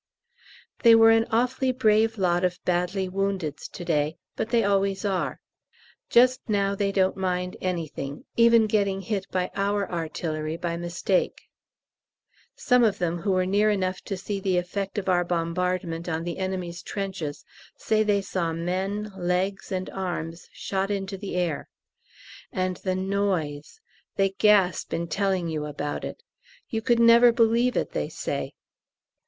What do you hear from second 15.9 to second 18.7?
on the enemy's trenches say they saw